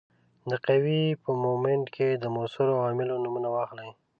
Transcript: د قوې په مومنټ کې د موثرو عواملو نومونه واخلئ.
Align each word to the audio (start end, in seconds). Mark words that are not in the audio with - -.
د 0.49 0.51
قوې 0.65 1.01
په 1.23 1.29
مومنټ 1.43 1.85
کې 1.95 2.07
د 2.13 2.25
موثرو 2.35 2.77
عواملو 2.81 3.21
نومونه 3.23 3.49
واخلئ. 3.55 3.89